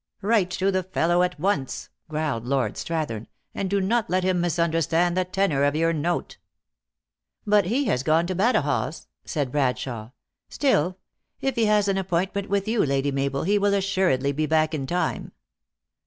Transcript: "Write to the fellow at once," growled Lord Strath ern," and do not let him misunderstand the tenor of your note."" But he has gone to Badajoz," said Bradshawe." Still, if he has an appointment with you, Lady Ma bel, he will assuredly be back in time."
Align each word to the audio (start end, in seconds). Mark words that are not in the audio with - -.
"Write 0.23 0.49
to 0.49 0.71
the 0.71 0.81
fellow 0.81 1.21
at 1.21 1.39
once," 1.39 1.89
growled 2.09 2.43
Lord 2.43 2.75
Strath 2.75 3.11
ern," 3.11 3.27
and 3.53 3.69
do 3.69 3.79
not 3.79 4.09
let 4.09 4.23
him 4.23 4.41
misunderstand 4.41 5.15
the 5.15 5.25
tenor 5.25 5.63
of 5.63 5.75
your 5.75 5.93
note."" 5.93 6.37
But 7.55 7.65
he 7.65 7.85
has 7.85 8.01
gone 8.01 8.25
to 8.25 8.33
Badajoz," 8.35 9.05
said 9.25 9.51
Bradshawe." 9.51 10.11
Still, 10.49 10.97
if 11.39 11.53
he 11.55 11.65
has 11.65 11.87
an 11.87 11.99
appointment 11.99 12.49
with 12.49 12.67
you, 12.67 12.83
Lady 12.83 13.11
Ma 13.11 13.29
bel, 13.29 13.43
he 13.43 13.59
will 13.59 13.75
assuredly 13.75 14.31
be 14.31 14.47
back 14.47 14.73
in 14.73 14.87
time." 14.87 15.33